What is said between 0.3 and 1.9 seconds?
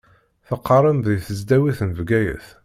Teqqaṛem di tesdawit n